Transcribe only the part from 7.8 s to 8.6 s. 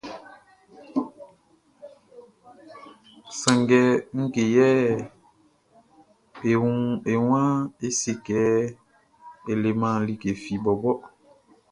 é sé kɛ